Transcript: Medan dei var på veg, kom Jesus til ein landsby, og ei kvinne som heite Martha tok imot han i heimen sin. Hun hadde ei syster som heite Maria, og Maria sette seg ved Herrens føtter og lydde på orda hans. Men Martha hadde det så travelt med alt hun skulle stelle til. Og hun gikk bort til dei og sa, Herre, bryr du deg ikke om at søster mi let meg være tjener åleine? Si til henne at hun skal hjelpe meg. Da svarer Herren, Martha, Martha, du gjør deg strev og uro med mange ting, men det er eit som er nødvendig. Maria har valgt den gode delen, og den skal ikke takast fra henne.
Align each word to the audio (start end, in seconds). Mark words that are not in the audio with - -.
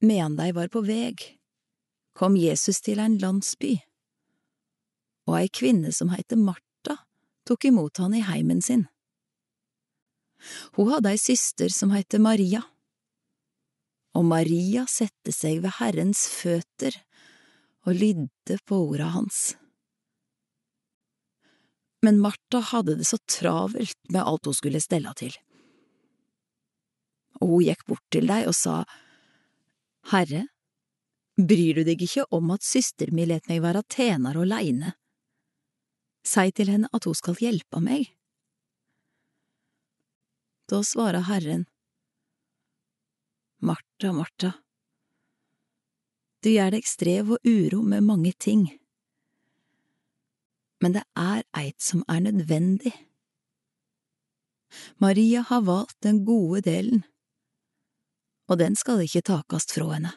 Medan 0.00 0.36
dei 0.38 0.52
var 0.54 0.68
på 0.70 0.84
veg, 0.86 1.22
kom 2.14 2.36
Jesus 2.38 2.78
til 2.86 3.00
ein 3.02 3.16
landsby, 3.18 3.74
og 5.26 5.40
ei 5.40 5.48
kvinne 5.50 5.90
som 5.94 6.12
heite 6.14 6.38
Martha 6.38 7.00
tok 7.48 7.66
imot 7.66 7.98
han 7.98 8.14
i 8.14 8.22
heimen 8.22 8.62
sin. 8.62 8.86
Hun 10.78 10.92
hadde 10.92 11.10
ei 11.10 11.18
syster 11.18 11.72
som 11.74 11.90
heite 11.90 12.20
Maria, 12.22 12.62
og 14.14 14.26
Maria 14.30 14.84
sette 14.90 15.34
seg 15.34 15.64
ved 15.64 15.78
Herrens 15.80 16.24
føtter 16.30 16.94
og 17.86 17.98
lydde 17.98 18.58
på 18.66 18.78
orda 18.88 19.10
hans. 19.14 19.56
Men 22.06 22.20
Martha 22.22 22.62
hadde 22.70 22.94
det 23.00 23.08
så 23.10 23.18
travelt 23.26 23.98
med 24.12 24.22
alt 24.22 24.46
hun 24.46 24.54
skulle 24.54 24.82
stelle 24.82 25.10
til. 25.18 25.34
Og 27.42 27.50
hun 27.50 27.66
gikk 27.66 27.84
bort 27.90 28.06
til 28.14 28.30
dei 28.30 28.44
og 28.46 28.54
sa, 28.54 28.84
Herre, 30.08 30.46
bryr 31.36 31.76
du 31.76 31.84
deg 31.84 32.00
ikke 32.02 32.24
om 32.34 32.54
at 32.54 32.64
søster 32.64 33.10
mi 33.12 33.26
let 33.28 33.48
meg 33.50 33.60
være 33.60 33.84
tjener 33.92 34.38
åleine? 34.40 34.94
Si 36.24 36.48
til 36.56 36.70
henne 36.72 36.88
at 36.96 37.04
hun 37.04 37.16
skal 37.16 37.36
hjelpe 37.40 37.80
meg. 37.84 38.08
Da 40.68 40.80
svarer 40.84 41.26
Herren, 41.28 41.66
Martha, 43.60 44.12
Martha, 44.14 44.52
du 46.44 46.50
gjør 46.52 46.76
deg 46.76 46.86
strev 46.86 47.32
og 47.34 47.48
uro 47.48 47.82
med 47.82 48.04
mange 48.06 48.32
ting, 48.38 48.68
men 50.80 50.94
det 50.94 51.02
er 51.18 51.42
eit 51.58 51.82
som 51.82 52.04
er 52.08 52.22
nødvendig. 52.28 52.94
Maria 55.02 55.42
har 55.48 55.64
valgt 55.66 55.98
den 56.06 56.22
gode 56.28 56.62
delen, 56.68 57.02
og 58.48 58.58
den 58.58 58.76
skal 58.76 59.04
ikke 59.04 59.24
takast 59.28 59.74
fra 59.76 59.92
henne. 59.92 60.14